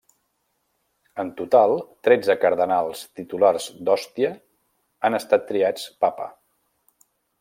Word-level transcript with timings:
En 1.23 1.27
total, 1.41 1.73
tretze 2.07 2.35
cardenals 2.45 3.03
titulars 3.19 3.67
d'Òstia 3.89 4.33
han 5.09 5.19
estat 5.19 5.47
triats 5.53 5.85
Papa. 6.07 6.27